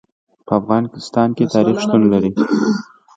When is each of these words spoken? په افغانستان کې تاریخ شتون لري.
په 0.45 0.53
افغانستان 0.59 1.29
کې 1.37 1.51
تاریخ 1.55 1.77
شتون 1.83 2.03
لري. 2.13 2.31